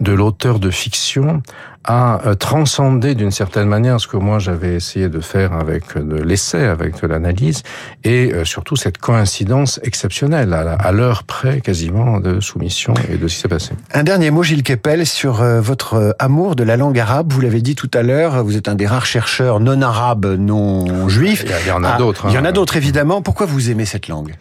de 0.00 0.12
l'auteur 0.12 0.58
de 0.58 0.70
fiction 0.70 1.42
à 1.86 2.20
euh, 2.26 2.34
transcender 2.34 3.14
d'une 3.14 3.30
certaine 3.30 3.68
manière 3.68 4.00
ce 4.00 4.08
que 4.08 4.16
moi 4.16 4.38
j'avais 4.38 4.74
essayé 4.74 5.08
de 5.08 5.20
faire 5.20 5.52
avec 5.52 5.96
de 5.96 6.16
l'essai, 6.20 6.64
avec 6.64 7.00
de 7.00 7.06
l'analyse, 7.06 7.62
et 8.02 8.32
euh, 8.32 8.44
surtout 8.44 8.74
cette 8.74 8.98
coïncidence 8.98 9.78
exceptionnelle, 9.84 10.52
à 10.52 10.92
l'heure 10.92 11.22
près 11.22 11.60
quasiment 11.60 12.18
de 12.18 12.40
soumission 12.40 12.92
et 13.08 13.16
de 13.16 13.28
ce 13.28 13.36
qui 13.36 13.40
s'est 13.42 13.48
passé. 13.48 13.72
Un 13.94 14.02
dernier 14.02 14.30
mot, 14.30 14.42
Gilles 14.42 14.64
Kepel, 14.64 15.06
sur 15.06 15.44
votre 15.60 16.16
amour 16.18 16.56
de 16.56 16.64
la 16.64 16.76
langue 16.76 16.98
arabe. 16.98 17.32
Vous 17.32 17.40
l'avez 17.40 17.60
dit 17.60 17.76
tout 17.76 17.90
à 17.94 18.02
l'heure, 18.02 18.42
vous 18.42 18.56
êtes 18.56 18.68
un 18.68 18.74
des 18.74 18.86
rares 18.86 19.06
chercheurs 19.06 19.60
non 19.60 19.80
arabes, 19.80 20.26
non 20.26 21.08
juifs. 21.08 21.44
Il 21.46 21.68
y 21.68 21.70
en 21.70 21.84
a 21.84 21.90
ah, 21.94 21.98
d'autres. 21.98 22.26
Il 22.28 22.34
y 22.34 22.38
en 22.38 22.44
a 22.44 22.48
hein. 22.48 22.52
d'autres, 22.52 22.76
évidemment. 22.76 23.22
Pourquoi 23.22 23.46
vous 23.46 23.70
aimez 23.70 23.84
cette 23.84 24.08
langue? 24.08 24.34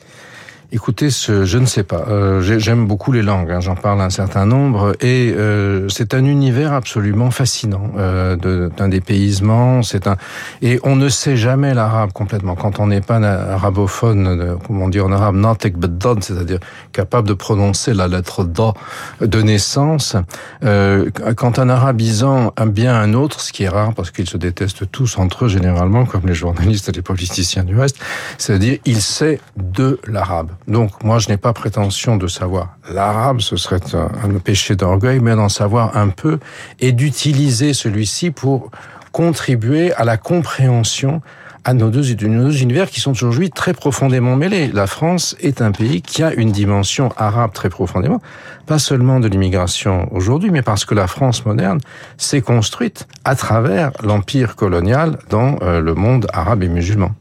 Écoutez, 0.76 1.10
ce, 1.10 1.46
je 1.46 1.58
ne 1.58 1.66
sais 1.66 1.84
pas. 1.84 2.04
Euh, 2.10 2.42
J'aime 2.42 2.86
beaucoup 2.86 3.14
les 3.14 3.22
langues, 3.22 3.50
hein, 3.50 3.62
j'en 3.62 3.76
parle 3.76 4.02
un 4.02 4.10
certain 4.10 4.46
nombre, 4.46 4.92
et 5.00 5.34
euh, 5.34 5.88
c'est 5.88 6.14
un 6.14 6.26
univers 6.26 6.74
absolument 6.74 7.32
fascinant 7.32 7.92
euh, 7.98 8.36
d'un 8.68 8.90
dépaysement. 8.90 9.84
C'est 9.84 10.06
un 10.06 10.18
et 10.62 10.82
on 10.84 10.98
ne 10.98 11.08
sait 11.08 11.38
jamais 11.38 11.74
l'arabe 11.74 12.12
complètement 12.12 12.56
quand 12.56 12.82
on 12.82 12.88
n'est 12.88 13.00
pas 13.00 13.16
un 13.16 13.24
arabophone, 13.24 14.58
comme 14.68 14.82
on 14.82 14.90
dit 14.90 15.00
en 15.00 15.14
arabe, 15.14 15.36
natek 15.36 15.76
c'est-à-dire 16.20 16.60
capable 16.92 17.30
de 17.30 17.34
prononcer 17.34 17.94
la 17.94 18.10
lettre 18.10 18.44
da 18.44 18.74
de 19.22 19.42
naissance. 19.42 20.18
Euh, 20.66 21.10
quand 21.38 21.58
un 21.58 21.70
arabisant 21.70 22.54
aime 22.60 22.72
bien 22.72 22.94
un 22.96 23.14
autre, 23.14 23.40
ce 23.40 23.54
qui 23.54 23.64
est 23.64 23.70
rare 23.70 23.94
parce 23.94 24.12
qu'ils 24.12 24.28
se 24.28 24.36
détestent 24.36 24.92
tous 24.92 25.18
entre 25.20 25.46
eux 25.46 25.48
généralement, 25.48 26.04
comme 26.04 26.28
les 26.28 26.34
journalistes 26.34 26.90
et 26.90 26.92
les 26.92 27.02
politiciens 27.02 27.64
du 27.64 27.80
reste, 27.80 27.98
c'est-à-dire 28.38 28.78
il 28.84 29.02
sait 29.02 29.40
de 29.56 30.02
l'arabe. 30.06 30.50
Donc 30.68 31.04
moi, 31.04 31.20
je 31.20 31.30
n'ai 31.30 31.38
pas 31.38 31.54
prétention 31.54 32.18
de 32.18 32.28
savoir 32.28 32.78
l'arabe, 32.92 33.42
ce 33.42 33.56
serait 33.56 33.82
un, 33.94 34.30
péché 34.44 34.76
d'orgueil, 34.76 35.20
mais 35.20 35.36
d'en 35.36 35.50
savoir 35.50 35.96
un 35.98 36.10
peu 36.10 36.40
et 36.80 36.92
d'utiliser 36.92 37.74
celui-ci 37.74 38.32
pour 38.32 38.72
contribuer 39.12 39.94
à 39.94 40.04
la 40.04 40.18
compréhension 40.18 41.22
à 41.66 41.74
nos 41.74 41.90
deux, 41.90 42.14
nos 42.28 42.44
deux 42.44 42.62
univers 42.62 42.90
qui 42.90 43.00
sont 43.00 43.12
aujourd'hui 43.12 43.50
très 43.50 43.74
profondément 43.74 44.36
mêlés. 44.36 44.68
La 44.68 44.86
France 44.86 45.36
est 45.40 45.62
un 45.62 45.72
pays 45.72 46.04
qui 46.04 46.22
a 46.22 46.32
une 46.32 46.52
dimension 46.52 47.12
arabe 47.18 47.54
très 47.54 47.70
profondément, 47.70 48.22
pas 48.68 48.78
seulement 48.78 49.20
de 49.20 49.28
l'immigration 49.28 50.08
aujourd'hui, 50.12 50.52
mais 50.52 50.62
parce 50.62 50.86
que 50.86 50.94
la 50.94 51.08
France 51.08 51.44
moderne 51.46 51.80
s'est 52.18 52.42
construite 52.42 53.08
à 53.24 53.36
travers 53.36 53.92
l'empire 54.04 54.56
colonial 54.56 55.18
dans 55.32 55.58
euh, 55.64 55.82
le 55.82 55.96
monde 55.96 56.28
arabe 56.34 56.62
et 56.62 56.70
musulman. 56.70 57.12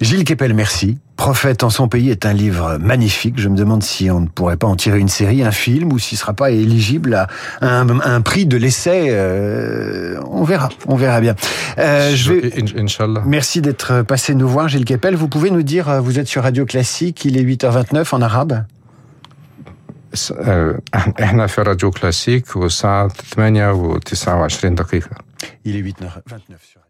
Gilles 0.00 0.24
Kepel, 0.24 0.54
merci 0.54 0.98
Prophète 1.21 1.63
en 1.63 1.71
son 1.71 1.87
pays 1.87 2.11
est 2.11 2.27
un 2.27 2.33
livre 2.33 2.77
magnifique. 2.77 3.39
Je 3.39 3.49
me 3.49 3.57
demande 3.57 3.81
si 3.81 4.11
on 4.11 4.19
ne 4.19 4.27
pourrait 4.27 4.55
pas 4.55 4.67
en 4.67 4.75
tirer 4.75 4.99
une 4.99 5.09
série, 5.09 5.43
un 5.43 5.51
film, 5.51 5.91
ou 5.91 5.97
s'il 5.97 6.15
ne 6.15 6.19
sera 6.19 6.33
pas 6.33 6.51
éligible 6.51 7.15
à 7.15 7.27
un, 7.61 8.21
prix 8.21 8.45
de 8.45 8.55
l'essai. 8.55 9.07
Euh, 9.09 10.21
on 10.29 10.43
verra, 10.43 10.69
on 10.85 10.95
verra 10.95 11.19
bien. 11.19 11.35
Euh, 11.79 12.15
je 12.15 12.33
vais... 12.33 12.53
Merci 13.25 13.61
d'être 13.61 14.03
passé 14.03 14.35
nous 14.35 14.47
voir, 14.47 14.67
Gilles 14.67 14.85
Kepel. 14.85 15.15
Vous 15.15 15.27
pouvez 15.27 15.49
nous 15.49 15.63
dire, 15.63 15.89
euh, 15.89 15.99
vous 15.99 16.19
êtes 16.19 16.27
sur 16.27 16.43
Radio 16.43 16.65
Classique, 16.65 17.25
il 17.25 17.37
est 17.37 17.43
8h29 17.43 18.13
en 18.13 18.21
arabe 18.21 18.63
احنا 21.19 21.47
في 21.47 21.61
راديو 21.61 21.91
كلاسيك 21.91 22.55
والساعة 22.55 23.07
8 23.37 23.61
و 23.73 23.97
29 23.97 24.75
دقيقة. 24.75 25.09
Il 25.65 25.75
est 25.75 25.81
8h29 25.81 26.57
sur 26.71 26.80